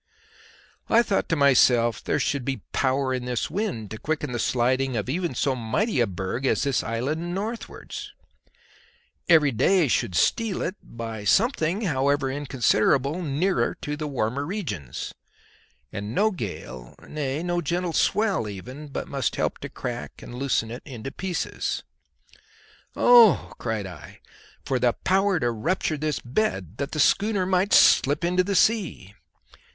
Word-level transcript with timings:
I 0.89 1.03
thought 1.03 1.29
to 1.29 1.35
myself 1.35 2.03
there 2.03 2.19
should 2.19 2.43
be 2.43 2.63
power 2.73 3.13
in 3.13 3.25
this 3.25 3.51
wind 3.51 3.91
to 3.91 3.99
quicken 3.99 4.31
the 4.31 4.39
sliding 4.39 4.97
of 4.97 5.07
even 5.09 5.35
so 5.35 5.55
mighty 5.55 5.99
a 5.99 6.07
berg 6.07 6.43
as 6.47 6.63
this 6.63 6.81
island 6.81 7.35
northwards. 7.35 8.11
Every 9.29 9.51
day 9.51 9.87
should 9.87 10.15
steal 10.15 10.63
it 10.63 10.75
by 10.81 11.23
something, 11.23 11.81
however 11.81 12.31
inconsiderable, 12.31 13.21
nearer 13.21 13.77
to 13.81 13.95
warmer 14.07 14.43
regions, 14.43 15.13
and 15.93 16.15
no 16.15 16.31
gale, 16.31 16.95
nay, 17.07 17.43
no 17.43 17.61
gentle 17.61 17.93
swell 17.93 18.47
even, 18.49 18.87
but 18.87 19.07
must 19.07 19.35
help 19.35 19.59
to 19.59 19.69
crack 19.69 20.23
and 20.23 20.33
loosen 20.33 20.71
it 20.71 20.81
into 20.83 21.11
pieces. 21.11 21.83
"Oh," 22.95 23.53
cried 23.59 23.85
I, 23.85 24.19
"for 24.65 24.79
the 24.79 24.93
power 24.93 25.39
to 25.39 25.51
rupture 25.51 25.97
this 25.97 26.17
bed, 26.17 26.77
that 26.77 26.91
the 26.91 26.99
schooner 26.99 27.45
might 27.45 27.71
slip 27.71 28.23
into 28.25 28.43
the 28.43 28.55
sea! 28.55 29.13